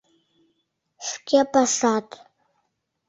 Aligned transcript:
Шке 1.09 1.39
пашат 1.51 2.07